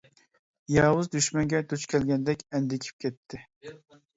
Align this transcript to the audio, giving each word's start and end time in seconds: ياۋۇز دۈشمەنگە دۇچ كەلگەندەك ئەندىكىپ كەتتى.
ياۋۇز 0.75 1.09
دۈشمەنگە 1.15 1.61
دۇچ 1.73 1.85
كەلگەندەك 1.93 2.43
ئەندىكىپ 2.49 3.07
كەتتى. 3.07 3.45